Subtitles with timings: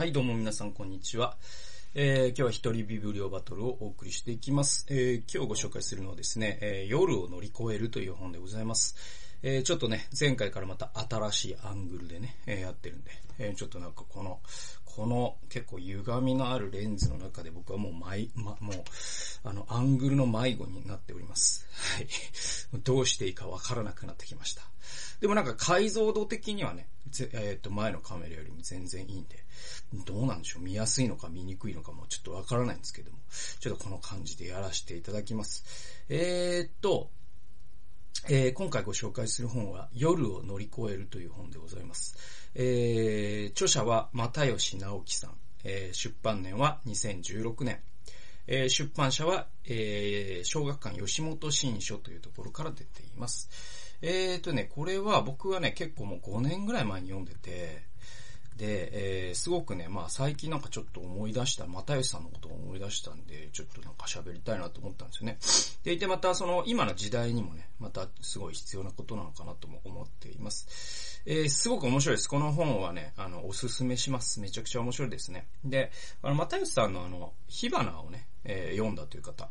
[0.00, 1.36] はい、どうも皆さん、こんにちは。
[1.92, 4.86] えー、今日は一人ビブリオバトルをお送りしていきます。
[4.88, 8.96] えー、今日ご紹介するのはですね、えー、夜を乗り越えるという本でございます。
[9.42, 14.40] えー、ちょっとね、前回からまた新しいアングルでね、えー、やってるんで、えー、ちょっとなんかこの、
[14.84, 18.76] この結構歪みのあるレンズの中で僕はもう迷、ま、もう、
[19.44, 21.66] あの、アングルの迷子になっております。
[21.72, 22.08] はい。
[22.84, 24.62] どうしていいかわからなくなってきました。
[25.20, 26.88] でもなんか解像度的にはね、
[27.32, 29.44] えっ、と、前のカメラよりも全然いいんで、
[30.04, 33.18] どうなんでしょう見やすいのか見にくいのかもちょっとわからないんですけども、
[33.60, 35.64] ちょっとこの感じでやらせていただきます。
[36.08, 37.10] えー、っと、
[38.28, 42.16] えー、今回ご紹介する本は、夜を乗り越えるという本でございます。
[42.54, 45.30] えー、著者は又吉直樹さん、
[45.64, 47.80] えー、出版年は2016年、
[48.46, 53.48] えー、出版社は、えー、小学館吉本新書というところから出ています。
[54.02, 57.89] えーとね、これは僕はね、結構もう5年ぐらい前に読んでて、
[58.56, 65.38] で、えー、すごくね、まあ最近なんかちょっと思い出した、又吉さんのことを思い出したんで、ちょっとなんか喋りたいなと思ったんですよね。
[65.84, 71.22] でいてまたその今の時代にもね、またすごい必要なことなのかなとも思っています。
[71.26, 72.28] えー、すごく面白いです。
[72.28, 74.40] この本はね、あの、おすすめします。
[74.40, 75.46] めちゃくちゃ面白いですね。
[75.64, 75.90] で、
[76.22, 79.48] あの、又吉さんのあの、火花をね、えー、読んだという方。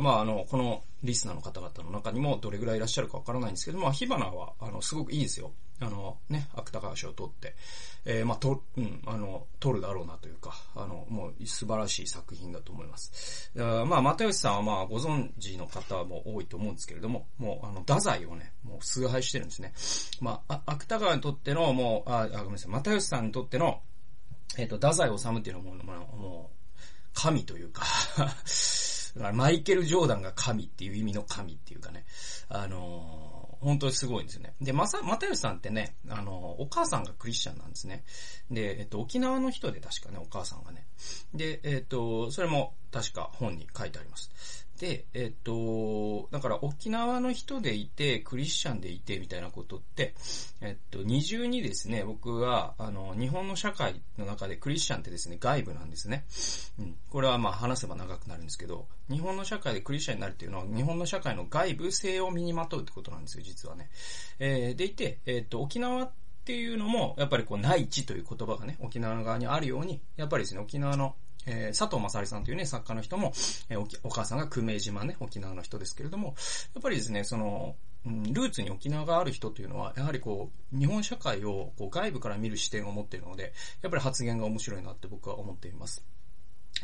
[0.00, 5.52] まあ、あの、このリスナーの方々の中にもどれぐらいいらっしゃるかわからないんですけども、火花は、あの、すごくいいですよ。
[5.80, 7.56] あの、ね、芥川賞を取って、
[8.04, 13.50] えー、まあ、と、うん、あの、取るだろうなというか、あの、もう素晴らしい作品だと思います。
[13.54, 19.72] まあ、又吉さんはまあ、ご存知の方も多いと思うんですけれども、もう、あの、太宰をね、もう崇拝してるんですね。
[20.20, 23.80] まあ、芥川にとっての、もう、あ、あごめんなさい、又吉さんにとっての、
[24.58, 26.61] えっ、ー、と、太宰治っていうのはもう、もう、
[27.14, 27.84] 神というか
[29.34, 32.04] マイケル・ジョーダンが神っていう意味の神っていうかね、
[32.48, 34.54] あのー、本当にすごいんですよね。
[34.60, 38.04] で、まさ、またよしさんってね、あのー、お母さんがクリスチャンなんですね。
[38.50, 40.86] で、えっと、沖縄の人で確かね、お母さんがね。
[41.34, 44.30] で、えっと、それも確か本に書いてあります。
[44.82, 50.12] で、えっと、だから沖縄の人でいて、クリスチャンでいて、みたいなことって、
[50.60, 56.24] えっと、二重にですね、僕は、あの、日本の社会の中でクリスチャンってですね、外部なんですね。
[56.80, 56.96] うん。
[57.10, 63.88] これはまあ話せば長くなるんですけど、日本の社会でクリスチャンになるっていうのは、日本の社会の外部性を身にまとうってことなんですよ、実はね。
[64.40, 66.12] えー、でいて、えっと、沖縄っ
[66.44, 71.14] ていうのも、やっぱりこう、内地という言葉がね、沖縄の側にあるように、やっぱりですね、沖縄の
[71.46, 73.32] えー、佐藤正里さんというね、作家の人も、
[73.68, 76.34] えー、おお母さんが久米島ね、沖縄の人ですけれども、
[76.74, 83.52] やっぱりですね、その、うん、ルーツに沖縄がある人というのは、やはりこう、日本社会をこう外部から見る視点を持っているので、
[83.82, 86.04] やっぱり発言が面白いなって僕は思っています。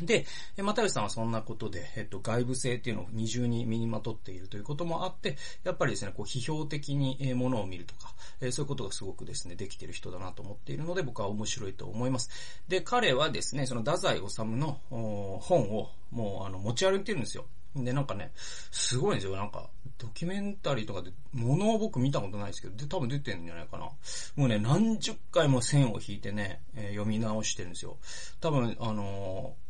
[0.01, 0.25] で、
[0.57, 8.13] 又吉さんはそんなことで、えっと、外部性っていうのを二重に身にまとっているということもあって、やっぱりですね、こう、批評的にものを見るとか、
[8.51, 12.29] そういうことがすごくですね、できてる人だなと思っているので、僕は面白いと思います。
[12.67, 14.79] で、彼はですね、その、太宰治の
[15.41, 17.45] 本を、もう、あの、持ち歩いてるんですよ。
[17.75, 18.31] で、なんかね、
[18.71, 19.35] すごいんですよ。
[19.35, 23.85] なんか、ドキュメンタリーとかで、ものを僕見たことないですけど、で、多分出てるんじゃないかな。
[24.35, 27.97] もうね、何十回も線を引いてね、えー、読み直してるんですよ。
[28.39, 29.68] 多分、あのー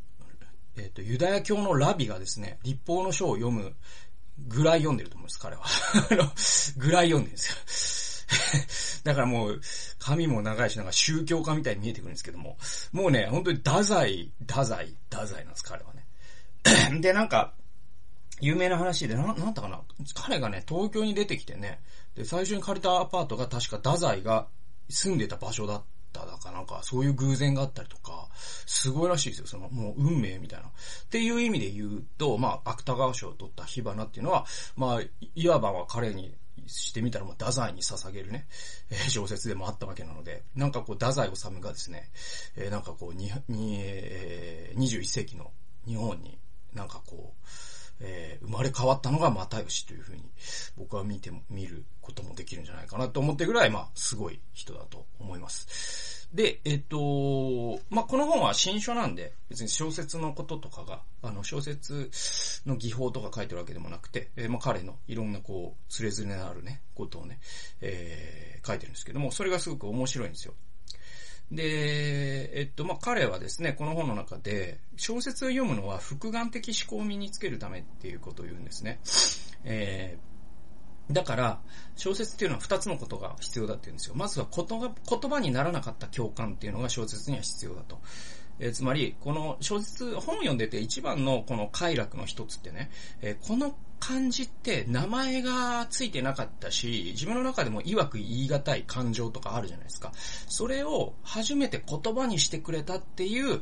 [0.79, 3.75] えっ、と、ユダヤ教のラビがですね、立法の書を読む
[4.47, 5.63] ぐらい読んでると思います、彼は。
[6.11, 6.31] あの
[6.77, 8.25] ぐらい読んでるんです
[8.99, 9.03] よ。
[9.03, 9.61] だからもう、
[9.97, 12.57] 髪も長いし、なんか宗教家みたいに見えてくるんですけども、
[12.91, 16.05] もうね、本当に太宰、太宰、太宰なんです、彼はね。
[17.01, 17.53] で、なんか、
[18.41, 19.81] 有名な話で、な、なんだかな
[20.13, 21.81] 彼がね、東京に出てきてね、
[22.15, 24.47] で、最初に借りたアパートが確か太宰が
[24.89, 28.27] 住んでた場所だっただかなんか、そういう偶然があったりとか、
[28.65, 29.47] すごいらしいですよ。
[29.47, 30.67] その、もう運命みたいな。
[30.67, 30.71] っ
[31.09, 35.01] ていう意味で言うと、まあ、芥川賞を取った火花っていうのは、まあ、
[35.35, 36.33] いわばは彼に
[36.67, 38.47] してみたらもう太宰に捧げるね、
[38.89, 42.09] えー、小説でもあったわけなので、なんかこう、太宰治がですね、
[42.55, 45.51] えー、なんかこう、に、に、えー、21世紀の
[45.85, 46.37] 日本に、
[46.73, 47.47] なんかこう、
[48.01, 50.23] えー、生まれ変わったのが又吉というふうに
[50.77, 56.27] 僕は見ても、見ることもできるんじゃないかなと思ってぐらい、まあ、すごい人だと思います。
[56.33, 62.11] で、えっ、と、まあ、この本は新書なんで、別に小説のこととかが、あの、小説
[62.67, 67.39] の技法とか書いてるわけでもなくて、えー、まあ、彼のいろんなこう、つれづれのあるね、ことをね、
[67.81, 70.53] えー、書いてるんですけども、それがすごく面白いんですよ。
[71.51, 78.99] で、えっと、まあ、彼はですね、この本の中で、小説を読むのは複眼的思考を身につけるためっていうことを言うんですね。
[79.63, 81.61] えー、だから、
[81.95, 84.15] 小説っていうのは二つのことが必要だって言うんですよ。
[84.15, 87.99] まずは言葉、言葉にならなかった共感っていうのが小説には必要だと。
[88.59, 92.91] え、つまり、この小説、本を読んでて一番のこの快楽の一つってね、
[93.21, 100.11] えー、この漢字って名前がついてなかったし、自分の中でも曰く言い難い感情とかあるじゃないですか。
[100.47, 103.61] それを初めて言葉にしてくれたっていう、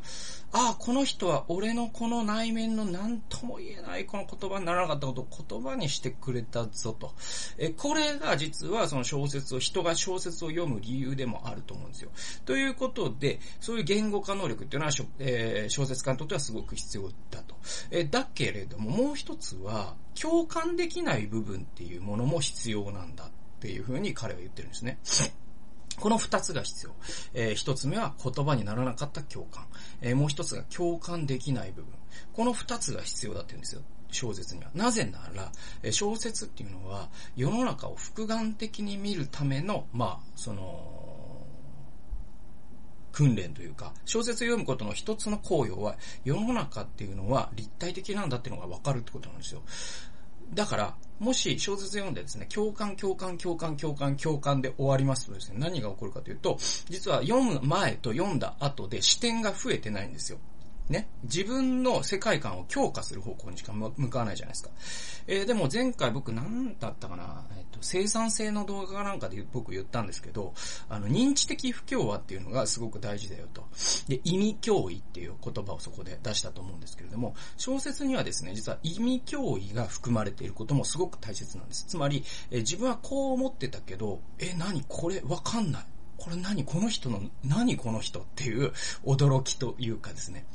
[0.53, 7.13] ああ、この人は俺のこの内面の何とも言えないこの言葉にならなかったことを言葉にしてくれたぞと。
[7.57, 12.11] え、これが実はその小説を、人が小説を読む理由でもあると思うんですよ。
[12.45, 17.55] ということで、そういう言語化能力っていうのは、えー、小説家にとってはすごく必要だと。
[17.91, 23.29] えだけれども、もう一つは、共感できない部分っていうものも必要なんだっ
[23.59, 24.99] ていうふうに彼は言ってるんですね。
[25.99, 26.91] この二つが必要。
[27.33, 29.65] えー、一つ目は言葉にならなかった共感。
[30.01, 31.93] えー、もう一つが共感できない部分。
[32.33, 33.81] この二つが必要だって言うんですよ。
[34.11, 34.69] 小説には。
[34.73, 35.51] なぜなら、
[35.83, 41.16] え小説っていうのは世の中を複眼的に見るための、まあ、その、
[43.17, 49.63] 訓練というか、小説を読むことの一つの効用は、世の中っていうのは立体的なんだっていうのがわかるってことなんですよ。
[50.53, 56.59] だから、もし小説読んでですね、共感、共感、共感、共感、共感で終わりますとですね、何が起こるかというと、
[56.89, 60.37] 実は読む前と読んだ後で視点が増えてないんですよ。
[60.87, 64.69] ね、自分の世界観を強化する方向にしか向かわないじゃないですか。
[65.25, 70.53] えー、でも前回僕何だったかな、えっ、と、生産性の動画なんかで僕言ったんですけど、
[70.89, 73.65] あの、認知的不協和っていうのがすごく大事だよと。
[74.07, 81.85] で、意味脅威っていう言葉をそこで出したと思うんですけれども、小説にはですね、実は意味脅威が含まれていることもすごく大切なんです。
[81.87, 84.83] つまり、え、自分はこう思ってたけど、え、何？
[84.87, 85.21] これ？
[85.21, 85.85] わかんない。
[86.17, 86.63] これ何？
[86.63, 87.77] この人の、何？
[87.77, 88.73] この人っていう
[89.05, 90.45] 驚きというかですね。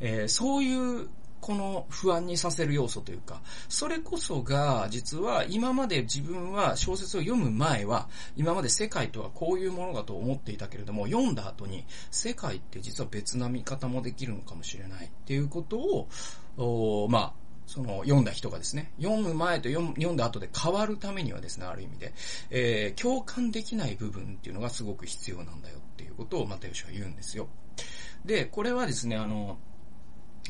[0.00, 1.08] えー、そういう
[1.46, 16.08] この不安にさせる要素というか、それこそが、実は今まで自分は小説を読む前は、今まで世界とはこういうものだと思っていたけれども、読んだ後に、世界って実は別な見方もできるのかもしれないっていうこと
[16.56, 17.32] を、まあ、
[17.68, 22.12] その、読んだ人がですね、読む前と読んだ後で変わるためにはですね、ある意味で、
[22.50, 27.46] えー、共感できない部分っていうのがすごく必要なんだよっていうことを、又吉は言うんですよ。
[28.24, 29.58] で、これはですね、あの、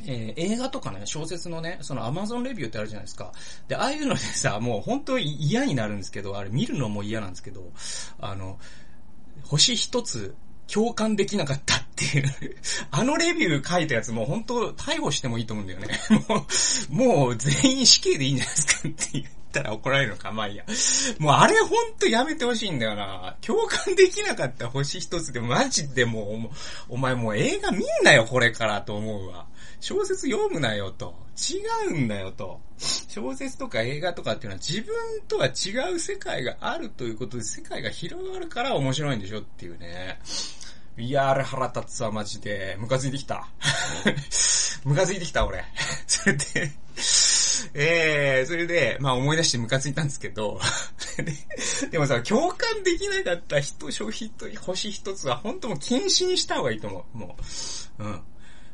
[0.05, 3.33] えー、映画とかね、小説のね、そのアマゾンレビューってあるじゃないですか。
[3.69, 7.73] で、ああいうのでさ、 もう本当に嫌になるんですけど、あれ見るのも嫌なんですけど、
[8.21, 8.59] あの、
[9.45, 10.35] 星一つ
[10.67, 12.57] 共感できなかったっていう
[12.91, 15.89] あのレビュー書いたやつも本当逮捕してもいいと思うんだよね。
[16.29, 16.47] も
[16.91, 20.33] う、もう全員死刑でいいんじゃないですかっていうったら怒られるのか。
[20.33, 20.65] まあいいや。
[21.19, 23.37] もうあれほんとやめてほしいんだよな。
[23.41, 26.51] 共感できなかった星一つでマジでも
[26.91, 29.47] う、お前もう映画見んなよこれからと思うわ。
[29.81, 31.15] 小説読むなよと。
[31.37, 32.61] 違うんだよと。
[32.79, 34.95] 小説とか映画とかっていうのは自分
[35.29, 40.19] とは違う世界があるということで世界が広がるから面白いんでしょっていうね。
[40.99, 42.77] いや、あれ腹立つわ、マジで。
[42.79, 43.49] ムカついてきた。
[44.85, 45.63] ムカついてきた、俺。
[46.07, 46.73] それで、
[47.75, 50.61] えー、それで、まあ思い出してムカついたんですけど、
[51.91, 57.19] でもさ、共感できなかった人、消費と星一つは本当もう禁止にした方がいいと思う。
[57.19, 57.37] も
[57.99, 58.05] う。
[58.05, 58.21] うん。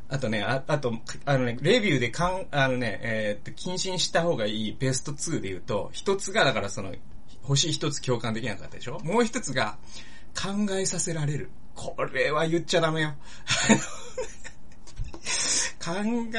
[0.08, 0.92] あとね、ああと、
[1.24, 6.94] あのね、レビューでかん、あのね、えー、っと、禁止にした方がいいベスト2で言うと、一つが、だからその、
[7.42, 9.00] 星一つ共感できなかったでしょ？
[9.00, 9.78] もう一つが、
[10.34, 11.50] 考えさせられる。
[11.74, 13.14] これは言っちゃダメよ。
[15.82, 15.90] 考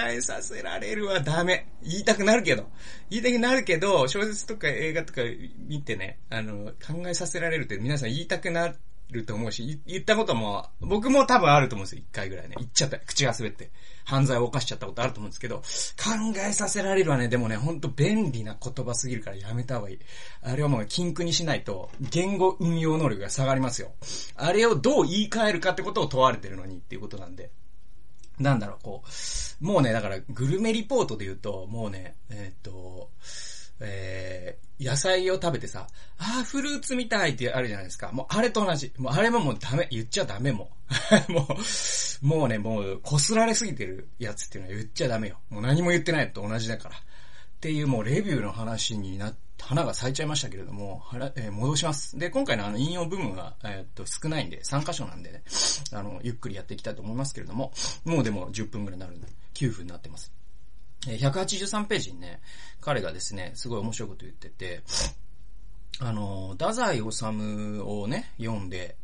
[0.07, 1.67] えさせられるはダメ。
[1.83, 2.69] 言いたくなるけど。
[3.09, 5.21] 言いたくなるけど、小説とか映画とか
[5.67, 8.73] 見てね、あの、考えさせられるって皆さん言いたくな
[9.11, 12.01] ると思うし、言ったことも、僕も多分あると思うんですよ。
[12.01, 12.55] 一回ぐらいね。
[12.57, 12.99] 言っちゃった。
[12.99, 13.71] 口が滑って。
[14.05, 15.63] 犯罪を犯しちゃったことあると思うんですけど、考
[16.37, 19.99] えさせられるはね、でもね、ほんと便利な言葉すぎるからやめた方がいい。
[20.41, 23.91] あれはもう禁句にしないと、言語運用能力が下がりますよ。
[24.35, 27.51] あれをどう言い換えるかってことを問われてるのにっていうことなんで。
[28.39, 29.03] なんだろう、こ
[29.61, 29.65] う。
[29.65, 33.09] もうね、だから、グルメリポートで言うと、もうね、え、っと、
[33.79, 35.87] えー、野菜を食べてさ、
[36.17, 38.11] ああ、フルーツみたいってあるじゃないですか。
[38.11, 38.93] もうあれと同じ。
[38.97, 39.87] もうあれももうダメ。
[39.91, 40.69] 言っちゃダメも
[41.29, 41.31] う。
[41.31, 41.47] も
[42.21, 45.37] う、もうね、もう、こすられすぎてるやつっていうのは言っちゃダメよ。
[45.49, 46.95] もう何も言ってないと同じだから。
[46.95, 46.99] っ
[47.59, 51.03] ていうもうレビューの話になって、花が咲いちゃいましたけれども、
[51.35, 52.19] えー、戻します。
[52.19, 55.43] で、今回のあの引用部分は、えー、っと、少ないんで、3箇所なんでね、
[55.93, 57.71] あの、ゆっくりやっていきたいと思いますけれども、
[58.03, 60.33] もうでも10分くらいになるんで、9分になってます。
[61.05, 62.41] 183ページにね、
[62.81, 64.83] 彼がですね、すごい面白いこと言ってて、
[65.99, 67.03] あの、太宰治
[67.81, 68.97] をね、読んで、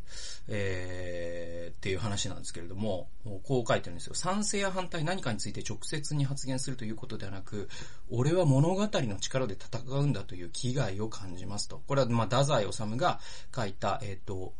[0.51, 3.10] えー、っていう話なんですけれども、
[3.43, 4.15] こう書いてるんですよ。
[4.15, 7.69] 賛成や反対何かについて直接に発言するということではなく、
[8.10, 11.84] 俺は物語の力で戦うんだという気概を感じますと。
[11.88, 13.19] これは、まあ、太宰治が
[13.55, 14.55] 書いた、えっ、ー、と、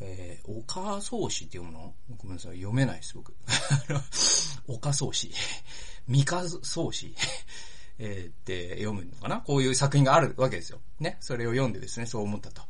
[0.00, 1.94] えー、岡宗氏って読むの？
[2.18, 3.32] ごめんなさい、読めないです、僕。
[4.68, 5.32] 岡宗氏。
[6.06, 7.14] 三日宗氏。
[7.98, 10.80] えー、って読むのかなこういう作品があるわけですよ。
[11.00, 11.18] ね。
[11.20, 12.62] それを読んでですね、そう思ったと。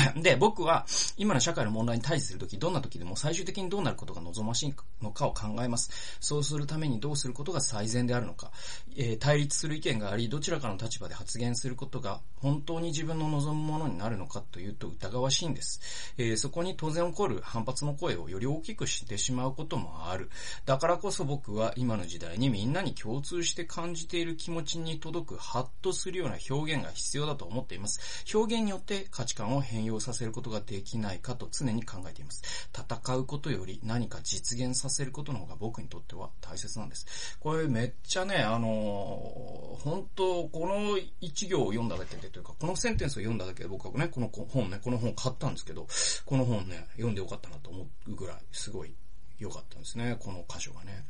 [0.16, 6.18] で、僕は今の社会の問題に対峙するとき、どんなときでも最終的にどうなることが望ましいのかを考えます。
[6.20, 8.50] そうするためにどうすることが最善であるのか、
[8.96, 15.80] えー、対立する意見があり、どちらかの立場で発言することが本当に自分の望むものになるのかというと疑わしいんです。
[16.18, 20.30] えー、そこに当然起こる反発の声をより大きくしてしまうこともある。
[20.66, 28.00] だからこそ僕は今の時代にみんなに共通して感じている気持ちに届くハッとするような表現が必要だと思っています。
[28.34, 32.68] 表現によって価値観を変容させることができないかと常に考えています。
[32.76, 37.36] 戦うことより何か実現させることの方が僕にとっては大切なんです。
[37.40, 45.86] これめっちゃね、あのー、本当この一行を読んだだけでというか、このセンテンスを読んだだけで僕はね、この本ね、この本買ったんですけど、
[46.24, 48.94] この本ね、読んでよかったなと思うぐらい、すごい
[49.38, 51.04] 良かったんですね、この箇所がね。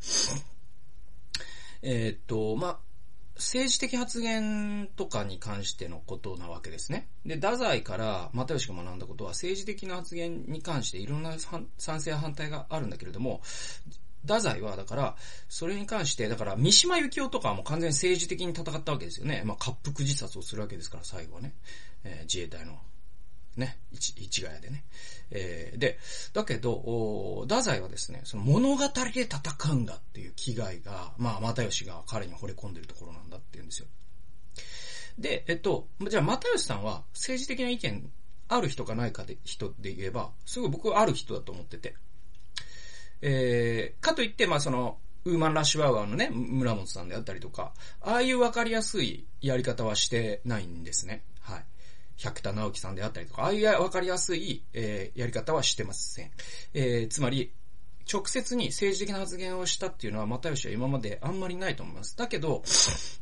[1.83, 2.79] えー、っと、まあ、
[3.37, 7.09] 政治的発言とかに関してのことなわけですね。
[7.25, 13.41] で、太宰から又吉が学んだことは政治的な発言に関していろんな賛成や反対があるんだけれども、
[14.23, 15.17] 太宰は、だから、
[15.49, 19.43] それに関して、だから、三島由紀夫とかはもう完全に政治的に戦ったわけですよね。
[19.45, 21.55] まあ、滑腹自殺をするわけですから、最後はね。
[22.05, 22.79] えー、自衛隊の、
[23.57, 24.85] ね、市、市ヶ谷でね。
[25.31, 25.99] えー、で、
[26.33, 33.89] だけど、太宰はですね、その物語で戦うんだっていう気概が、まあ、又吉が彼に惚れ込んでるところなんだって言うんですよ。
[35.19, 38.11] で、えっと、じゃあ、又吉さんは政治的な意見
[38.49, 41.95] ある人かないかで、人で言えば、すごい僕はある人だと思ってて。
[43.23, 51.23] えー、かといって、まあその、ウーマンラッシュアワーのね、村本さんであったりとか、ああいうわかりやすいやり方はしてないんですね。
[51.41, 51.65] はい。
[52.17, 56.31] 百田直樹さんであったりとか、ああいうわかりやすい、えー、やり方はしてません。
[56.75, 57.53] えー、つまり、
[58.11, 62.17] 直接に政治的な発言をしたっていうのは、又吉は今まであんまりないと思います。
[62.17, 62.63] だけど、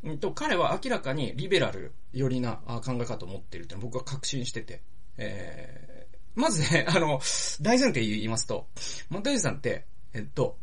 [0.03, 4.81] うんと、彼は明らかにリベラル寄りな考え方を持っているっていうのは僕は確信してて、
[5.17, 7.21] えー、まずね、 あの、
[7.61, 8.67] 大前提言いますと、
[9.09, 10.57] 又吉さんって、えっと、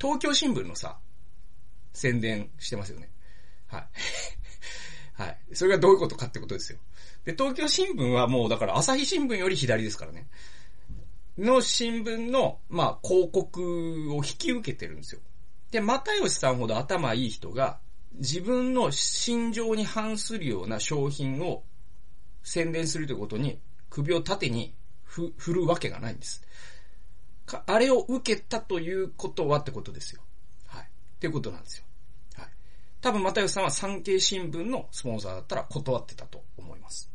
[0.00, 0.98] 東京新聞のさ、
[1.92, 3.10] 宣伝してますよね。
[3.66, 3.88] はい。
[5.22, 5.38] はい。
[5.52, 6.78] それがどういうことかってことですよ。
[7.24, 10.28] で、東京新聞はもうだから朝日新聞より左ですからね。
[11.38, 15.20] の新聞の、まあ、広告を引き受けてるんですよ。
[15.70, 17.78] で、又吉さんほど頭いい人が、
[18.14, 21.62] 自分の心情に反するような商品を
[22.42, 24.74] 宣伝するということに、首を縦に
[25.04, 26.42] 振るわけがないんです。
[27.66, 30.22] あれを受けたということはってことですよ。
[30.66, 30.82] はい。
[30.84, 30.86] っ
[31.18, 31.84] てことなんですよ。
[33.00, 37.10] 多分、又吉さんは産経新聞のスポンサーだったら断ってたと思います。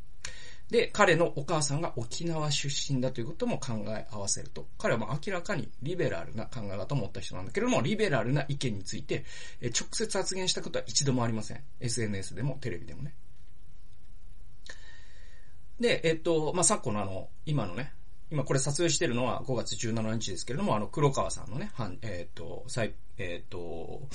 [0.70, 9.26] で、彼のお母さんが沖縄出身だということも考え合わせると、彼はもう明らかにリベラルな考え方を持った人なんだけれども、リベラルな意見について、
[9.62, 11.64] え直接発言したことは一度もありません。
[11.80, 13.14] SNS でもテレビでもね。
[15.80, 17.94] で、えっと、まあ、昨今のあの、今のね、
[18.32, 24.08] 今これ撮影してるのは5月17日ですけれども、あの、黒川さんのね、はん、えっ、と、最、えっ、と、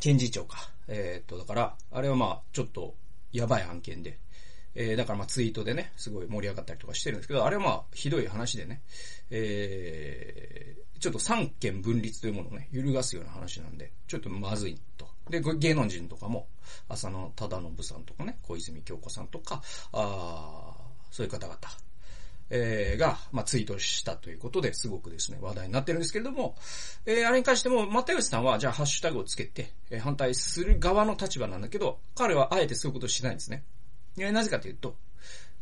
[0.00, 0.70] 検事長か。
[0.88, 2.94] えっ、と、だから、あれはまあ、ちょっと、
[3.32, 4.18] やばい案件で、
[4.74, 8.80] えー、だからまあツイートでね、すごい盛り上がったりとかしてるんですけど、あれはまあ、ひどい話でね、
[9.30, 15.08] えー、ちょっと三権分立というものをね、揺るがすような話なんで、ちょっとまずいと。
[15.30, 16.46] で、芸能人とかも、
[16.88, 20.74] 浅野忠信さんとかね、小泉京子さんとか、あ
[21.10, 21.58] そういう方々、
[22.50, 26.56] えー、が、まあ、ツイートしたということですごくですね、話題になってるんですけれども、
[27.06, 33.64] えー、あれに関しても、又吉さんは、じゃあハッシュタグをつけて、えー、反対する側の立場なんだけど、彼はあえてそういうことをしないんですね。
[34.16, 34.96] なぜかというと、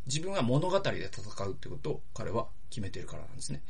[0.07, 3.62] 自分は物語で戦うってことを彼は決めてるからなんですね。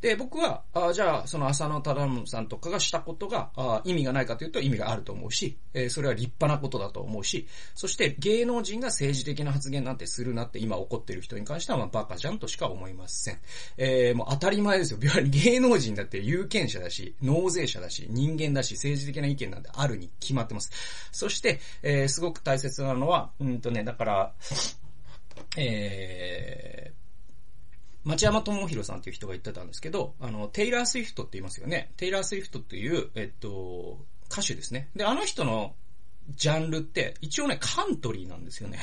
[0.00, 13.38] で、僕は、あじゃあ、その浅野忠信さんとかがしたことがあ意味がないかというと意味があると思うし、えー、それは立派なことだと思うし、そして芸能人が政治的な発言なんてするなって今怒ってる人に関しては、まあ、バカじゃんとしか思いません。
[13.76, 14.98] えー、もう当たり前ですよ。
[15.02, 20.70] 芸能人だって有権者だし、納税者だし、人間だし、政治的な意見なんてあるに決まってます。
[21.10, 24.32] そして、えー、すごく大切なのは、うんとね、だから、
[25.56, 27.07] えー、
[28.08, 31.92] 町山智博さんっていう人が言ってたんですけど、あの、テイラー・スウィフトって言いますよね。
[31.98, 33.98] テイラー・スウィフトっていう、えっと、
[34.32, 34.88] 歌手ですね。
[34.96, 35.74] で、あの人の
[36.30, 38.78] ジャンルって、一応ね、カントリーなんですよね。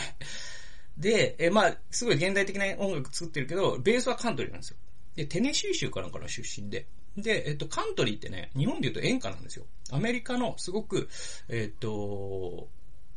[0.99, 4.77] で、え、まあ、すごい現代的な音楽作ってるけど、ベースはカントリーなんですよ。
[5.15, 6.85] で、テネシー州かなんかの出身で。
[7.17, 9.65] で、えっと、カントリーってね、日本で言うと演歌なんですよ。
[9.89, 11.09] アメリカのすごく、
[11.49, 12.69] えっと、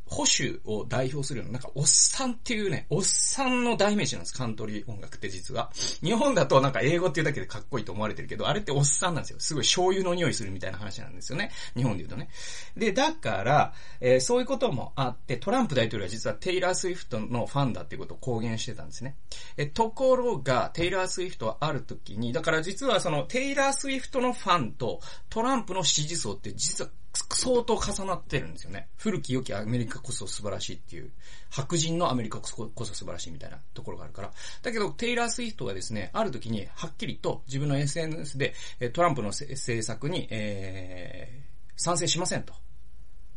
[0.08, 5.70] 保守を代表するような、なんかおっさんっていうね、おっさんの代名詞なんです、カントリー音楽って実は。
[6.02, 9.40] 日本だとなんか英語っていうだけでかっこいいと思われてるけど、あれっておっさんなんですよ。
[9.40, 11.50] すごい醤油の匂いするみたいな話なんですよね。
[11.76, 12.28] 日本で言うとね。
[12.76, 19.16] で、だから、えー、そういうこともあって、トランプ大統領は実はテイラー・スウィフトのファンだっていうことを公言してたんですね。
[19.56, 25.00] えところが、テイラー・スウィフトはある時に、だから実はそのテイラー・スウィフトのファンと
[25.30, 26.90] トランプの支持層って実は
[27.34, 28.88] 相当重なってるんですよね。
[28.96, 31.10] 古き良きアメリカこそ素晴らしいっていう、
[31.50, 32.46] 白人のアメリカこ
[32.84, 34.32] そ素晴らしいみたいなところがあるから。
[34.62, 38.54] だけど、テイラー・スウィフトがですね、ある時にはっきりと自分の SNS で
[38.92, 42.54] トランプの政策に、えー、賛成しませんと。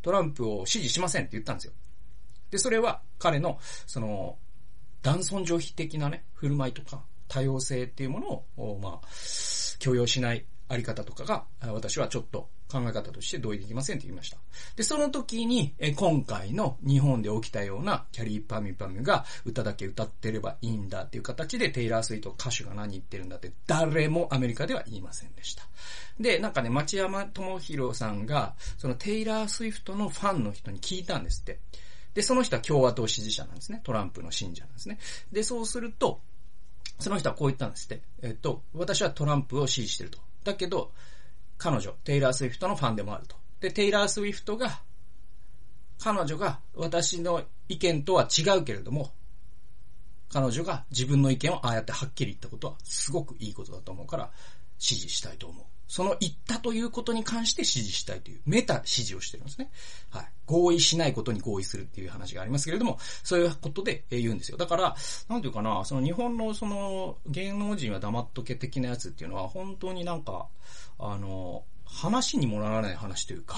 [0.01, 1.73] トランプを支持しませんって言ったんですよ。
[2.49, 4.37] で、それは彼の、その、
[5.01, 9.07] 男尊女卑的なね、振る舞いとか、多様性っていうものを、まあ、
[9.79, 14.37] 許容しないあり方とかが、私はちょっと考え方として同意できませんって言いました。
[14.77, 25.63] で、その時に、え今回の日本で起きたようなキャリーパミパミが歌だけ歌ってればいいんだっていう形でテイラー・スイート歌手が何言ってるんだって誰もアメリカでは言いませんでした。
[26.19, 31.59] で、なんかね、町山智博さんが、そのテイラー・スウィフトのファンの人に聞いたんですって。
[32.13, 33.81] で、その人は共和党支持者なんですね。
[33.83, 34.99] トランプの信者なんですね。
[35.31, 36.21] で、そうすると、
[36.99, 38.01] その人はこう言ったんですって。
[38.21, 40.19] えっと、私はトランプを支持してると。
[40.43, 40.91] だけど、
[41.57, 43.35] 彼女、テイラー・スウィフトのファンでもあると。
[43.59, 44.81] で、テイラー・スウィフトが、
[45.99, 49.11] 彼女が私の意見とは違うけれども、
[50.31, 54.31] 彼女が自分の意見をああやってはっきり言ったことはすごくいいことだと思うから
[54.79, 55.65] 支持したいと思う。
[55.91, 59.69] その言ったということに関して指示したいという、メタ指示をしてるんですね。
[60.09, 60.25] はい。
[60.45, 64.57] 合意しないことに合意するっていう話がありますけれども、そういうことで言うんですよ。
[64.57, 64.95] だから、
[65.27, 70.47] なんていうかな、その日本のその芸能人は黙っとけ的なやつっていうのは本当になんか、
[70.97, 73.57] あの、話にもならない話というか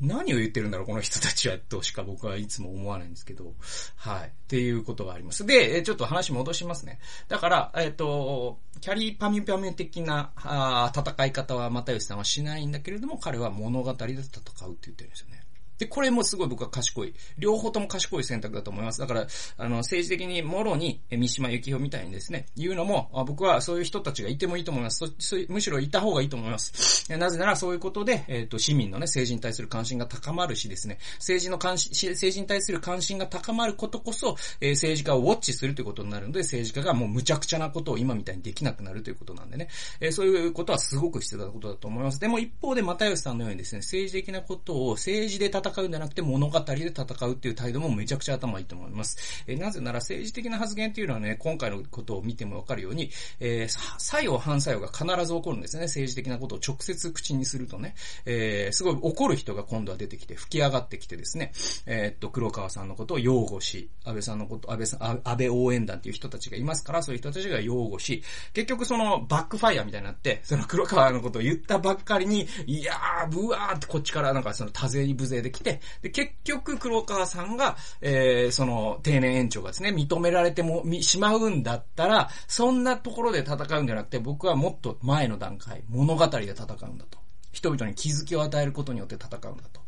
[0.00, 3.54] 何を言ってるんだろう、この人たちは、としか僕はいつも思わないんですけど、
[3.96, 4.28] はい。
[4.28, 5.46] っていうことがあります。
[5.46, 6.98] で、ちょっと話戻しますね。
[7.28, 15.43] だから、えっ、と、キャリーパミュパミュ的なあ戦い方は又吉さんはしないんだけれども、彼は物語で戦うって言ってるんですよね。
[15.78, 17.14] で、これもすごい僕は賢い。
[17.38, 19.00] 両方とも賢い選択だと思います。
[19.00, 19.26] だから、
[19.58, 25.12] あの、政治的にもろに、三島由紀夫みたいにですね、言うのも、僕はそういう人たちがいてもいいと思います。
[25.18, 27.12] そむしろいた方がいいと思います。
[27.16, 39.68] なぜならそういうことで、えっ、ー、と、市民のね、政治に対する関心が高まるしですね、政治の関心、政治に対する関心が高まることこそ、えー、政治家をウォッチするということになるので、政治家がもう無茶苦茶なことを今みたいにできなくなるということなんでね、
[40.00, 42.20] えー、そういうことはすごく必要なことだと思います。
[42.20, 49.44] でも一方で、又吉さんのようにですね、政治的なことを政治で戦うんじゃなくて物語で戦うっていう態度もめちゃくちゃ頭いいと思います。
[49.46, 55.84] えなぜなら政治的な発言っていうのはね、今回のことを見てもわかるように、えー、作用反作用が必ず起こるんですね。
[55.84, 57.94] 政治的なことを直接口にするとね、
[58.26, 61.52] えー、すごい怒る人が今度は出てきて、吹き上がってきてですね、
[61.86, 68.22] えー、っと、黒川さんのことを擁護し、安倍さんのこと、安倍さん、安倍応援団っていう人たちがいますから、そういう人たちが擁護し、
[68.52, 87.18] 結局そのバックファイアみたいになって、その黒川のことを言ったばっかりに、いやー、ブワーってこっちからなんかその多勢に無勢で来て、で、結局黒川さんが、えー、その定年延長がですね、認められても、しまうんだったら、そんなところで戦うんじゃなくて、僕はもっと前の段階、物語で戦うんだと。
[87.52, 89.80] 人々に気づきを与えることによって戦うんだと。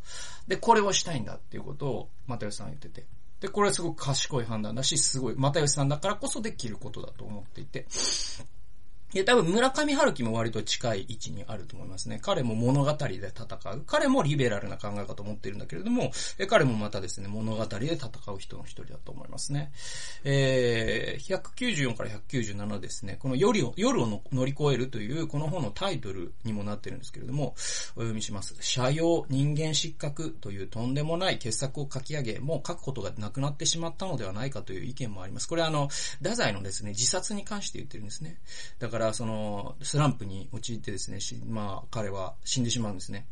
[0.46, 3.06] で、これをしたいんだっていうことを、又吉さんは言ってて。
[3.40, 7.86] で、これはすごく賢い判断だし、すごい、又吉さんだからこそできることだと思っていて。
[9.14, 12.18] いや、多分村上春樹も割と近い位置にあると思いますね。
[12.20, 13.82] 彼も物語で戦う。
[13.86, 19.70] 彼もリベラルな考え方を持っているんだけれども、え彼もまたですね、物語で戦う人の一人だと思いますね。
[20.24, 27.54] えー、194から197ですね、この夜を、夜を乗り越えるという、この本のタイトルにもなってるんですけれども、
[27.94, 28.56] お読みします。
[28.60, 35.48] 社用人間失格というとんでもない傑作を書き上げ、もう書くことがなくなってしまったのではないかという意見もあります。
[35.48, 35.86] これあの、
[36.18, 38.40] 太宰のですね、自殺に関して言ってるんですね。
[38.78, 43.26] だからから、その、スランプに陥ってですね、まあ、彼は死んでしまうんですね。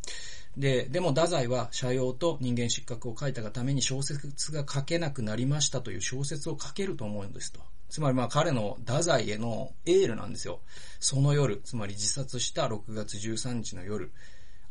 [0.57, 7.61] で、でも太宰は、社用と人間失格を書いたがために小説が書けなくなりましたという小説を書けると思うんですと。
[7.89, 10.61] つまりまあ彼の太宰へのエールなんですよ。
[11.01, 14.13] その夜、つまり自殺した6月13日の夜、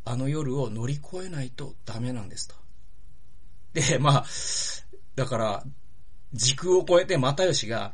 [0.06, 2.56] あの夜を乗り越えないとダメなんですと。
[3.74, 4.26] で、まあ、
[5.16, 5.64] だから、
[6.34, 7.94] 時空を超えて又吉が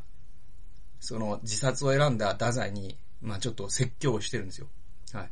[1.00, 4.68] その自殺を選んだ太宰に、まあちょっと説教をしてるんですよ。
[5.12, 5.30] はい。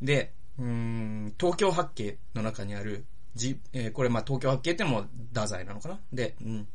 [0.00, 6.00] で、うん、東京八景の中にある、じ、えー、これまあ東京八景ってのも太宰なのかな？
[6.12, 6.68] で、うん。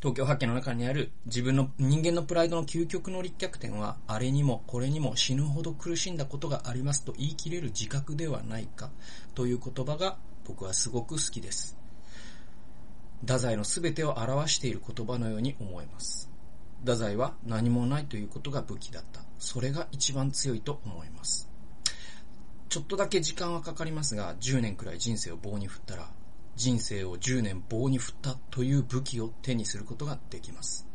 [0.00, 8.90] 東京八景の中にある自分の人間のプライドの究極の立脚点は、あれにもこれにも死ぬほど苦しんだことがありますと言い切れる自覚ではないか
[9.36, 11.76] という言葉が僕はすごく好きです。
[13.20, 16.28] 太宰の全てを表している言葉のように思えます。
[16.82, 19.20] 太宰は何もないということが武器だった。
[19.38, 21.48] それが一番強いと思います。
[22.68, 26.10] ちょっとだけ時間はかかりますが、10年くらい人生を棒に振ったら、
[26.56, 30.86] 人生を10年棒に振ったという武器を手にすることができます。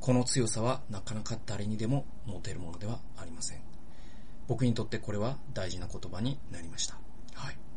[0.00, 3.60] この強さはなかなか誰にでも持てるものではありません。
[4.48, 6.98] 僕にとってこれは大事な言葉になりました。
[7.34, 7.69] はい。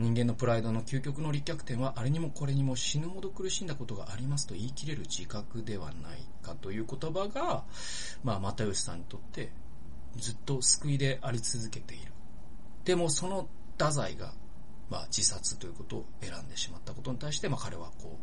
[0.00, 7.64] 人間のプライドの究極の立脚点はあれにもこれにも死ぬほど苦しんだことがありますと言い切れる自覚ではないかという言葉が、
[8.24, 9.52] まあ、又吉さんにとって
[10.16, 12.12] ずっと救いであり続けている。
[12.86, 14.32] でもその太宰が、
[14.88, 18.18] まあ、自殺ということを選んでしまったことに対して、まあ、彼はこ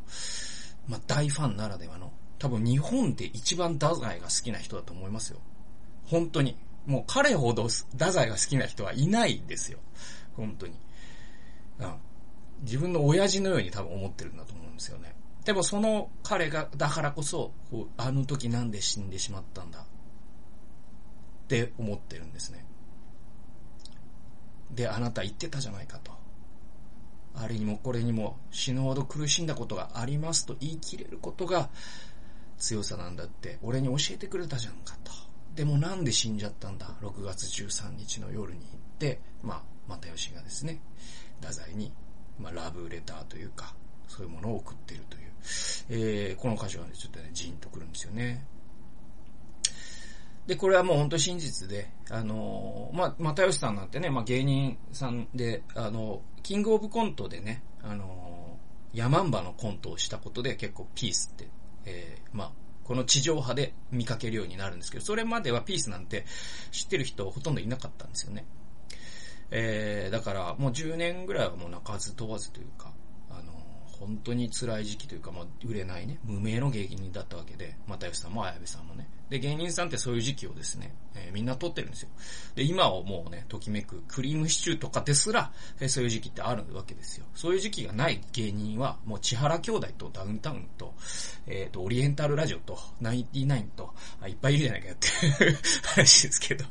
[0.87, 5.39] う、まあ、大ファンならではの、多分日本で一番太宰が好きな人だと思いますよ。
[6.05, 6.57] 本当に。
[6.87, 9.77] もう彼ほど太宰が好きな人はいないですよ。
[10.35, 10.73] 本当に。
[11.79, 11.93] うん。
[12.61, 15.15] 自分の親父のように多分思ってるんだと思うんですよね。
[15.45, 19.79] でもその彼が、だからこそ、こあの時なんで死んでしまったんだ。
[19.79, 19.83] っ
[21.47, 22.65] て思ってるんですね。
[24.71, 26.11] で、あなた言ってたじゃないかと。
[27.39, 31.69] あれにもこれにも死ぬほど苦しんだことがありますと言い切れることが
[32.57, 35.11] 強さなんだって俺に教えてくれたじゃんかと。
[35.55, 40.79] でもなんで死んじゃったんだ ?6 月13日の夜に行って、まあ、又吉がですね、
[41.41, 41.91] 太宰に、
[42.39, 43.75] まあ、ラブレターというか、
[44.07, 45.23] そういうものを送ってるという。
[45.89, 48.45] えー、この歌詞はね、ちょっとね、ジーンとくるんですよね。
[50.47, 61.49] で、これはもう本当真実で、あのー、まあ、又吉さんなんてね、まあ、芸人さんで、あの、キングオブコントでね、あのー、ヤマンバのコントをしたことで結構ピースって、
[61.85, 62.51] えー、まあ、
[62.85, 66.25] この地上波で見かけるようになるんですけど、それまではピースなんて
[66.71, 68.45] 知ってる人ほとんどいなかったんですよね。
[69.51, 72.91] えー、だからもう10年ぐらいはもう泣かず飛ばずというか、
[73.29, 73.53] あの、
[73.99, 79.09] 本当に辛い時期というか、まあ、売れないね、無名の芸人だったわけで、又吉さんも綾部さんもね。
[79.29, 82.09] で、芸人さんってそういう時期をですね、えー、みんな撮ってるんですよ。
[82.55, 87.25] で、今をもうね、ときめくクリームシチューとかですら、えー、そういう時期ってあるわけですよ。
[87.35, 90.93] そういう時期がない芸人は、もう千原兄弟とダウンタウンと、
[91.47, 95.07] えっ、ー、と、オリエンタルラジオと、ナインティナインと、あ、いっぱいいるじゃないかって
[95.87, 96.65] 話ですけど。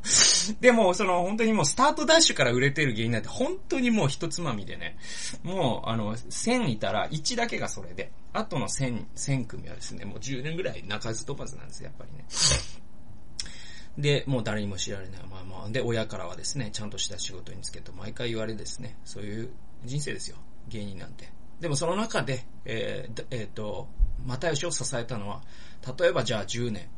[0.61, 4.97] でも、その、本当にもうスタートダッシュから売れてる芸人なんて、本当にもう一つまみでね、
[5.42, 12.25] もう、あの、1000いたら1だけがそれで、あとの1000、1000組はですね、もう10年ぐらい泣かず飛ばずなんですよ、やっぱりね。
[13.96, 15.20] で、もう誰にも知られない。
[15.31, 19.51] まあまあ、で、親からはですね、ちゃんとした仕事につけと毎回言われですね、そういう
[19.85, 20.37] 人生ですよ。
[20.68, 21.33] 芸人なんて。
[21.61, 23.88] でもその中で、えー、えっ、ー、と、
[24.27, 25.42] 又吉を支えたのは、
[25.99, 26.90] 例えばじゃあ10年、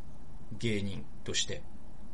[0.58, 1.62] 芸人として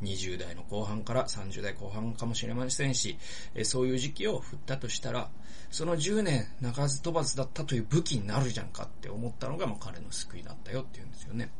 [0.05, 3.19] 20代の後半から30代後半かもしれませんし、
[3.55, 5.31] えそういう時期を振ったとしたら、
[5.71, 11.51] その10年泣かず飛ばずだったという武器になるじゃんかって思ったのが、まあ、彼の救いだったよっていうんですよね。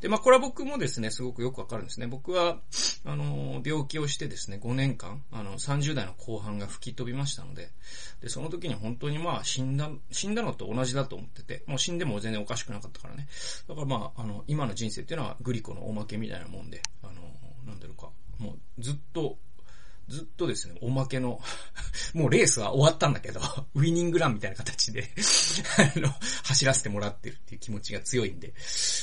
[0.00, 2.06] で、まあ、これは僕もですね、すごくよくわかるんですね。
[2.06, 2.58] 僕は、
[3.04, 7.70] あの、病気をしてですね、5年間、あの、30代の後半が吹き飛びましたので、
[8.20, 13.26] で、その時に本当にまあ、死んだ、死んだのと同じだと思ってて、もう死んでも全然おかしくなかったからね。
[13.68, 17.15] だからまあ、あの、今の人生っていうのはグリコのおまけみたいなもんで、あの、
[17.66, 19.38] なんだろうか、もうずっと、
[20.08, 21.40] ずっとですね、おまけの
[22.14, 23.40] もうレースは終わったんだけど、
[23.74, 25.10] ウィニングランみたいな形で
[25.96, 28.54] あの、走らせてもらってるっていう気持ちが強いんで、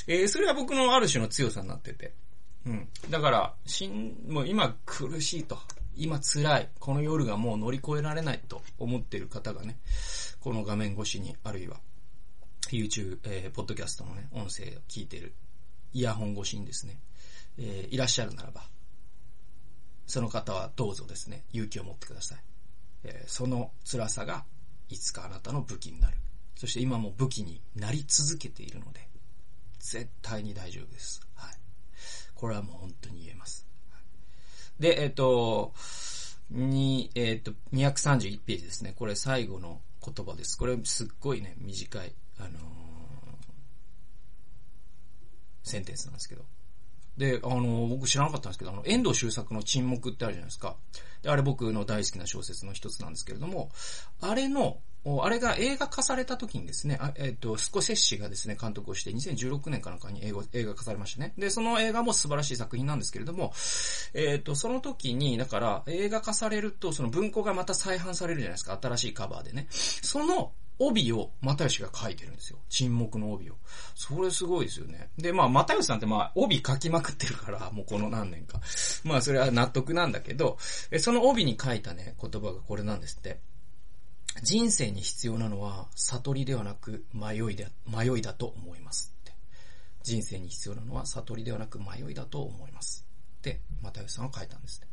[0.08, 2.14] えー、それは僕のある種の強さになってて、
[2.66, 2.90] うん。
[3.10, 5.60] だから、しん、もう今苦しいと、
[5.96, 9.78] 今辛い、この夜がもう乗り越えられないと思ってる方がね、
[10.40, 11.82] この画面越しに、あるいは、
[12.70, 15.34] YouTube、えー、ポッドキャストのね、音声を聞いてる、
[15.92, 17.00] イヤホン越しにですね、
[17.58, 18.64] えー、いらっしゃるならば、
[20.08, 22.40] その方はどうぞですね、勇気を持ってください。
[23.04, 24.46] えー、その辛さが、
[24.90, 26.18] いつかあなたの武器になる。
[26.56, 29.08] そして今も武器になり続けているので、
[29.80, 31.22] 絶対に大丈夫です。
[31.36, 31.56] はい。
[32.36, 33.68] これはもう本当に言えます。
[34.80, 35.74] で、えっ、ー、と、
[36.50, 38.94] に、えっ、ー、と、231ページですね。
[38.96, 40.58] これ最後の言葉です。
[40.58, 42.60] これすっごいね、短い、あのー、
[45.64, 46.46] センテンスなんですけど。
[47.18, 50.76] で、あの、僕知らなかったんですけど、あの、遠藤周作の沈黙ってあるじゃないですか。
[51.22, 53.70] で、あれ僕の大好きな小説の一つなんですけれども、
[54.22, 54.78] あれの、
[55.22, 61.34] あれが映画化された時にですね、えっ、ー、と、スコセッシがですね、監督をして2016年かなんかに映画映画化されましたね。
[61.38, 63.54] で、その映画も素晴らしい作品なんですけれども、
[64.14, 69.68] えっ、ー、と、その時に、だから映画化されると、その文庫がまた再販されるじゃないですか、新しいカバーでね。
[69.70, 72.60] その帯を又吉が書いてるんですよ。
[72.70, 73.56] 沈黙の帯を。
[73.96, 75.10] それすごいですよね。
[75.18, 78.60] で、まあ、又吉さんってまあ、帯書きまくってるから、 もうこの何年か。
[79.04, 80.58] まあ、それは納得なんだけど、
[81.00, 83.40] その帯に書いたね、言葉がこれなんですって。
[84.42, 89.34] 人生に必要なのは、悟りではなく、迷いで、迷いだと思いますって。
[90.02, 93.06] 人生に必要なのは、悟りではなく、迷いだと思います。
[93.38, 94.88] って、又吉さんは書いたんですね。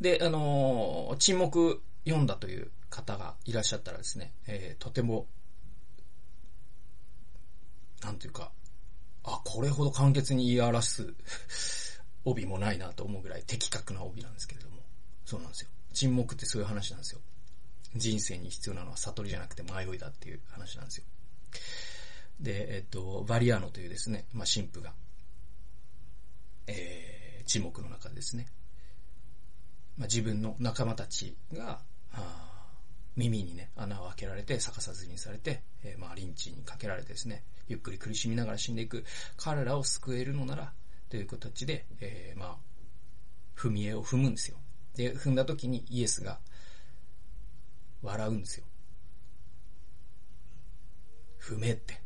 [0.00, 5.26] で、あのー、沈黙読んだという方がいらっしゃったらですね、えー、とても、
[8.04, 8.52] なんていうか、
[9.24, 11.14] あ、これほど簡潔に言い表す
[12.24, 14.82] 帯もないなと思うぐらい的確な帯なんですけれども、
[15.24, 15.70] そうなんですよ。
[15.92, 17.20] 沈黙ってそういう話なんですよ。
[17.96, 21.04] 人生に必要なのは悟りじゃなくて迷いだっていう話なんですよ。
[22.40, 24.94] で、えっと、バリアーノというですね、まあ、神父が、
[26.66, 28.48] えー、沈黙の中でですね、
[29.96, 31.80] まあ、自分の仲間たちが、
[33.16, 39.04] 耳にね、穴を開けられて逆さずにされて、えー、まあ、リンチにかけられてですね、ゆっくり苦しみながら死んでいく
[39.36, 40.72] 彼らを救えるのなら、
[41.10, 42.56] という形で、えー、まあ、
[43.54, 44.56] 踏み絵を踏むんですよ。
[44.94, 46.40] で、踏んだ時にイエスが、
[48.02, 48.64] 笑うんですよ。
[51.40, 52.00] 踏めって。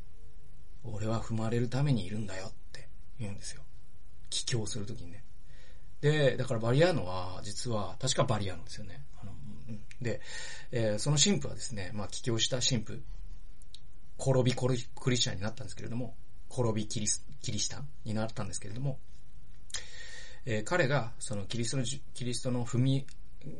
[0.84, 2.88] 俺は踏まれるためにいるんだよって
[3.18, 3.62] 言うんですよ。
[4.30, 5.24] 帰郷するときにね。
[6.00, 9.04] で、だからバリアーノは、実は、確かバリアーノですよね。
[9.20, 9.32] あの、
[10.00, 10.20] で、
[10.72, 13.02] えー、その神父はですね、まあ、帰郷した神父、
[14.18, 14.68] 転びク
[15.10, 16.14] リスチャンになったんですけれども、
[16.50, 18.98] 転びキリス、キリシタンになったんですけれども、
[20.46, 23.06] えー、彼が、そのキリストの、キリストの踏み、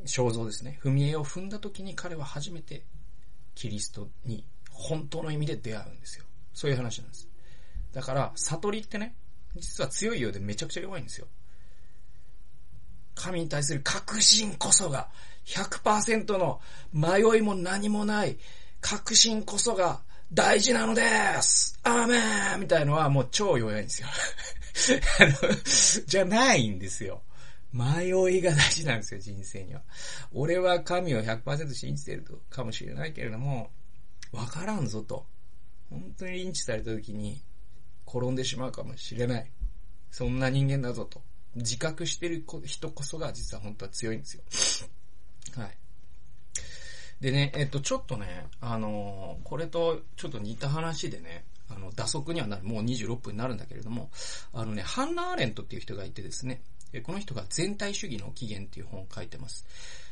[0.05, 2.85] 肖像ですね、踏み絵を踏んだ時に彼は初めて、
[3.55, 6.25] キリストに本当の意味で出会うんですよ。
[6.53, 7.29] そういう話なんです。
[7.92, 9.14] だから、悟りってね、
[9.57, 11.27] 実は強いようでめちゃくちゃ弱いんですよ。
[13.14, 15.09] 神に対する確信こそが、
[15.47, 16.61] 100%の
[16.93, 18.37] 迷いも何もない
[18.81, 20.01] 確信こそが
[20.33, 21.03] 大事なので
[21.41, 22.19] すアーメ
[22.57, 24.09] ンみたいのはもう超弱いんですよ。
[25.21, 25.33] あの、
[26.07, 27.23] じゃないんですよ。
[27.73, 29.83] 迷いが大事なんですよ、人生には。
[30.33, 33.71] 俺は神を100%信じてるかもしれないけれども、
[34.33, 35.27] わからんぞと。
[35.91, 37.41] 本当にリンチされた時に
[38.07, 39.51] 転んでしまうかもしれない。
[40.11, 41.23] そんな人間だぞと。
[41.55, 44.43] 自覚してる人こそが実は本当は強いんですよ。
[45.57, 45.77] はい。
[47.21, 54.11] でね、えっと、ちょっとね、あのー、これとちょっと似た話でね、あの、打足にはなる、もう26分になるんだけれども、
[54.53, 56.61] あのね、ハンナ・アーレントっていう人がいてですね、
[57.03, 59.66] この人が全体主義の起源っていう本を書いてます。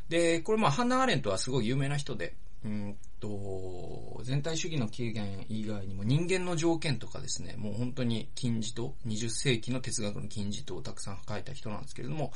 [0.08, 12.32] で、これまあ、ハンナ・アーレントはすごい有名な人で、うんと、全体主義の起源以外にも人間の条件とかですね、もう本当に金字塔、20世紀の哲学の金字塔をたくさん書いた人なんですけれども、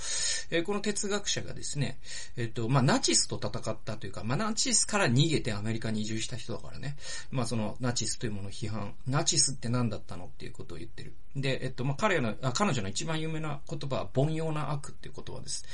[0.51, 1.99] えー、この哲学者がですね、
[2.37, 6.97] えっ、ー、と、まあ、ナチスと戦ったというか、まあ、ナチスから逃げてアメリカに移住した人だからね、
[7.31, 11.13] まあ、そのナチスというものを批判、ナチスって何だったのっていうことを言ってる。
[11.37, 15.65] で、えっと、まあ、彼の、あ彼女の一番有名な言葉は、凡庸な悪っていう言葉です。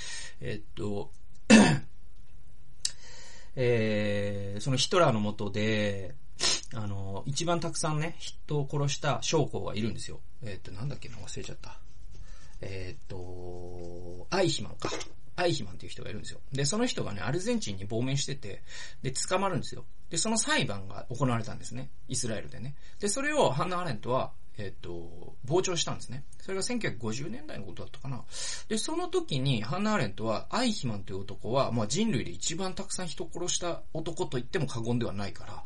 [0.41, 1.11] えっと、
[3.57, 6.15] えー、そのヒトラーのもとで、
[6.75, 10.21] あの、一番たくさんね、人を殺した将校がいるんですよ。
[10.43, 11.79] えっ、ー、と、なんだっけな、忘れちゃった。
[12.61, 14.91] えっ、ー、と、アイヒマンか。
[15.37, 16.41] アイヒマンっていう人がいるんですよ。
[16.53, 18.63] で、その人がね、アルゼンチンに亡命してて、
[19.03, 19.85] で、捕まるんですよ。
[20.11, 21.91] で、その裁判が行われたんですね。
[22.09, 22.77] イスラエルでね。
[23.01, 26.25] で、それをハンナ・アレントは、えっ、と、傍聴したんですね。
[26.41, 28.23] それが1950年代のことだったかな。
[28.69, 35.65] で、その時に、ハンナ・アレントは、アイヒマンという男は、まあ人類で一番たくさん人を殺した男と言っても過言ではないから、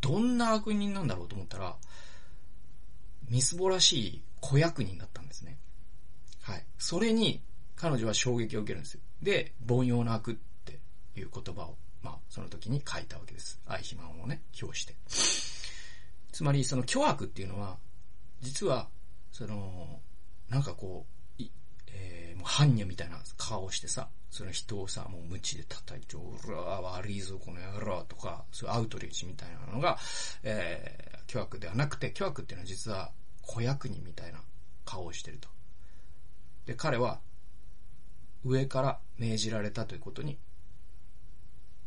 [0.00, 1.76] どんな悪人なんだろうと思ったら、
[3.28, 5.58] みすぼらしい子役人だったんですね。
[6.42, 6.64] はい。
[6.78, 7.42] それに、
[7.74, 9.00] 彼女は衝撃を受けるんですよ。
[9.22, 10.78] で、凡庸な悪って
[11.16, 13.60] いう言葉を、まあ、その時に書いたわけです。
[13.66, 14.94] アイヒマンをね、表して。
[16.30, 17.78] つまり、その巨悪っていうのは、
[18.40, 18.88] 実は、
[19.32, 20.00] その、
[20.48, 21.06] なんかこ
[21.38, 21.42] う、
[21.92, 29.98] えー、もう般若みたいな顔をしてさ、その人をさ、もう無知で叩いて、おら、悪いぞ、この野郎とか、そういうアウトレイジみたいなのが、
[30.42, 34.40] えー、巨悪ではなくて、巨悪っていうのは実は、子役人みたいな
[34.84, 35.48] 顔をしてると。
[36.66, 37.20] で、彼は、
[38.44, 40.38] 上から命じられたということに、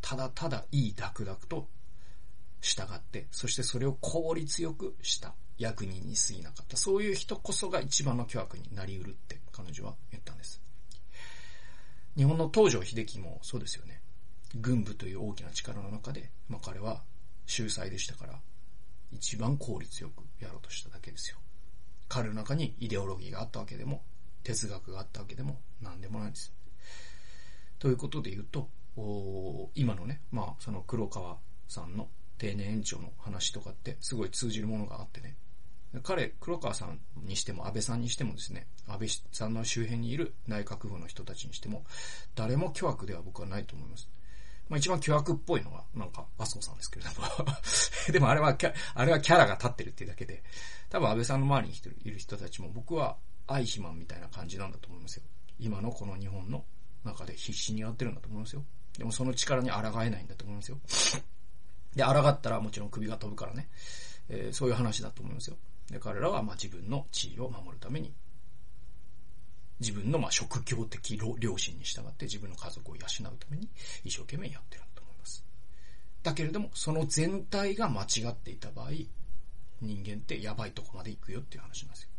[0.01, 1.69] ただただいいダクダクと
[2.61, 5.33] 従って、そしてそれを効率よくした。
[5.57, 6.77] 役人に過ぎなかった。
[6.77, 10.61] そういう人こそが一番の巨悪になり得るって彼女は言ったんです。
[12.15, 14.01] 日本の東条秀樹もそうですよね。
[14.55, 17.01] 軍部という大きな力の中で、まあ彼は
[17.45, 18.39] 秀才でしたから、
[19.11, 21.37] 一番効率よくやろうとしただけですよ。
[22.07, 24.03] 彼の中にイデオロギーがあったわけでも、
[24.43, 26.53] 哲学があったわけでも、何でもないです。
[27.79, 28.69] ということで言うと、
[29.75, 31.37] 今のね、まあその黒川
[31.67, 32.09] さんの
[32.43, 35.37] 定年延長の話とかってすごい通じるものがあってね。
[36.01, 41.85] 彼、黒川さんにしても安倍さんにしてもですね、安倍さんの周辺にいる内閣府の人たちにしても、
[42.35, 44.09] 誰も巨悪では僕はないと思います。
[44.67, 47.27] まあ一番巨悪っぽいのが、なんか、麻生さんですけれども
[48.11, 48.57] でもあれは、
[48.95, 50.43] あれはキャラが立ってるっていうだけで、
[50.89, 55.23] 多分安倍さんの周りにいる人たちも僕は愛肥満みたいな感じなんだと思いますよ。
[55.59, 56.65] 今のこの日本の
[57.05, 58.65] 中で必死にやってるんだと思いますよ。
[58.97, 60.79] でもその力に抗えないんだと思いますよ。
[61.95, 63.69] で、抗ったらもちろん首が飛ぶからね。
[64.29, 65.57] えー、そういう話だと思いますよ。
[65.89, 68.13] で、彼らはまあ自分の地位を守るために、
[69.79, 73.69] 自分のまあ職業的良心に従って自分の家族を養うために
[74.03, 75.45] 一生懸命やってると思います。
[76.23, 78.91] だけれども、その全体が間違っていた場合、
[79.81, 82.09] 人間ってやばいとこまで行くよっていう話なんですよ。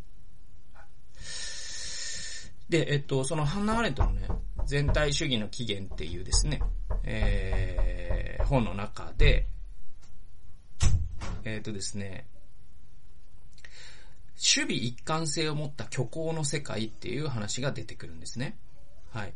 [2.69, 4.27] で、えっと、そのハンナ・アレントのね、
[4.65, 6.63] 全体主義の起源っていうですね、
[7.03, 9.47] えー、本の中で、
[11.45, 12.27] えっ、とですね、
[14.35, 18.57] 守備一貫性を持った虚構の世界っていう話が出てくるんですね。
[19.11, 19.35] はい。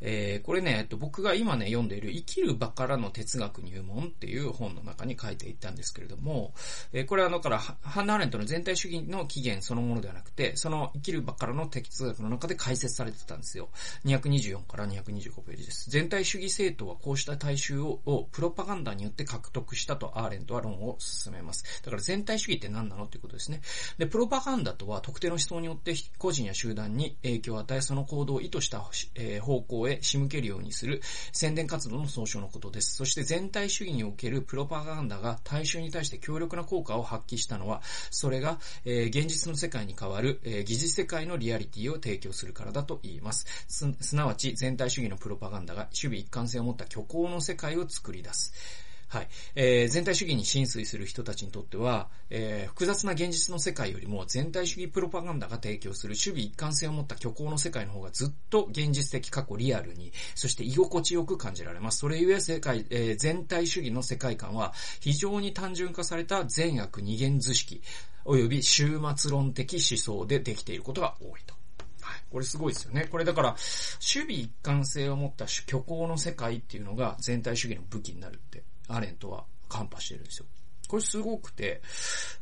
[0.00, 6.52] えー、これね、えっと、僕が今ね、読んでいる生きる場からの哲学入門っていう本の中に書いていったんですけれども、
[6.92, 13.68] えー、これはだから、ハンナ・アレントの全体主義の起源そのものではなくて、その生きる場からの哲学の中で解説されてたんですよ。
[14.04, 15.90] 224から225ページです。
[15.90, 21.82] 全体主義政党はこうした大衆ををプロパガンダによって獲得したとアーレントは論を進めます。
[21.84, 23.60] だから全体主義って何なのっていうことですね。
[23.98, 31.00] で、プロパガンダとは特定の思想によって個人や集団に影響を与え、その行動を意図した、えー、方向へへ仕向けるようにする
[31.32, 32.96] 宣伝活動の総称のことです。
[32.96, 43.46] そして全体主義におけるプロパガンダが大衆に対して強力な効果を発揮したのは、それが、えー、現実の世界に変わる、えー、疑似世界のリアリティを提供するからだと言います。
[43.68, 48.85] す、すなわち全体主義のプロパガンダが守備一貫性を持った虚構の世界を作り出す。
[49.08, 49.28] はい。
[49.54, 61.98] えー、全体主義に浸水する人たちにとっては、えー、複雑な現実の世界よりも全体主義プロパガンダが提供する守備一貫性を持った虚構の世界の方がずっと現実的過去リアルに、そして居心地よく感じられます。
[61.98, 67.82] それゆえ世界、えー、全体主義の世界観は非常に単純化された善悪二元図式、
[68.24, 71.54] 及び終末論的思想でできていることが多いと。
[72.00, 73.08] はいこれすごいですよね。
[73.10, 80.46] これだから、守備一貫性を持った虚構の世界っていうのが全体主義の武器になるってアレントはカンパしてるんですよ。
[80.88, 81.82] これすごくて、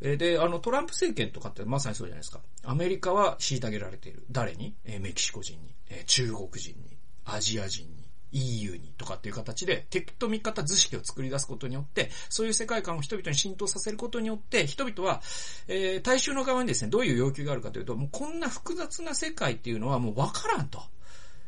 [0.01, 2.41] えで、あの、トランプ政権とかってまさにそうじゃないですか。
[2.63, 4.25] アメリカは虐げられている。
[4.31, 4.75] 誰に？
[4.85, 15.23] えメキシコ人に、え中国人に、アジア人に、EU にとかっていう形で、敵と味方図式を作り出すことによって、そういう世界観を人々に浸透させることによって、人々は、
[15.69, 20.83] えー、大衆の側にですね、どういう要求があるかというと、もうこんな複雑な世界っていうのはもうわからんと。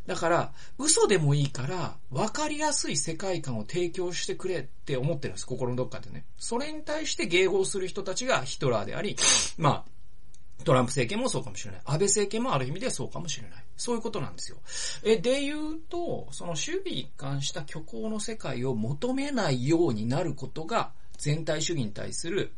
[0.07, 6.25] だから、嘘でもいいから、わかりやすい世界観を提供してくれって思ってるんです、心のどっかでね。
[6.39, 9.17] それに対して迎合する人たちがヒトラーであり、
[9.59, 11.81] まあ、トランプ政権もそうかもしれない。
[11.85, 13.65] 安倍政権もある意味でそうかもしれない。
[13.77, 14.59] そういうことなんですよ。
[15.03, 22.53] え、で言うと、その守備一貫した虚構の世界を求めないようになることが、全体主義に対する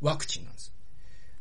[0.00, 0.72] ワクチンなんです。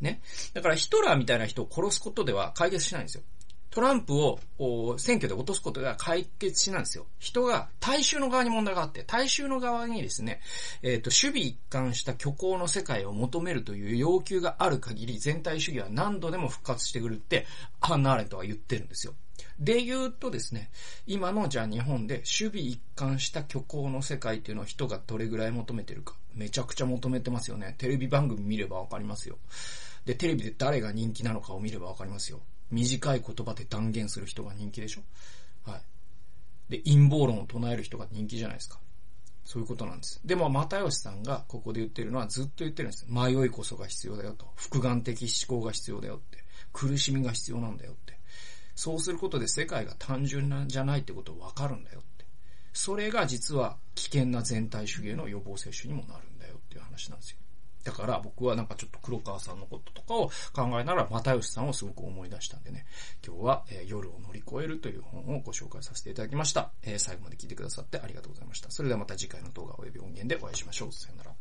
[0.01, 0.21] ね。
[0.53, 3.23] だからヒトラーみたいな人を殺すことでは解決しないんですよ。
[3.71, 7.05] トランプを選挙で落とすことが解決しなんですよ。
[7.19, 10.41] 人が大衆の側に問題があって、大衆の側にですね、
[10.81, 17.45] えっ、ー、と、守備一貫した虚構の世界を求めるという要求がある限り、全体主義は何度でも復活してくるって、
[17.79, 19.13] ハンナ・ーレントは言ってるんですよ。
[19.59, 20.71] で言うとですね、
[21.05, 26.15] 今のじゃあ日本で守備一貫した虚構の世界っていうのを人がどれぐらい求めてるか。
[26.33, 27.75] めちゃくちゃ求めてますよね。
[27.77, 29.37] テレビ番組見ればわかりますよ。
[30.05, 32.39] で、テレビで誰が人気なのかを見ればわかりますよ。
[32.71, 35.01] 短い言葉で断言する人が人気でしょ？
[35.69, 35.81] はい。
[36.69, 38.79] で、陰謀論を唱える人が人気じゃないですか。
[39.43, 40.21] そういうことなんです。
[40.23, 43.07] でも、又吉さんがここで言ってるのはずっと言ってるんです。
[43.09, 44.45] 迷いこそが必要だよと。
[44.55, 46.43] 複眼的思考が必要だよって。
[46.71, 48.19] 苦しみが必要なんだよって。
[48.75, 52.25] そうすることで世界が単純なんじゃないってことをわかるんだよって。
[52.71, 57.37] それが実は危険な全体主義への予防接種にもなるんだよっていう話なんですよ。
[57.83, 62.85] だから僕はなんかちょっと黒川さんのこととかを考えながら、又吉さんをすごく思い出したんでね、
[63.25, 66.71] 今日は、え、夜を乗り越えるという本をご紹介させていただきました。
[66.83, 68.69] え、最後まで聞いてくださってありがとうございました。
[68.71, 70.91] それではまた次回の動画及び音源でお会いしましょう。
[70.91, 71.38] さよなら。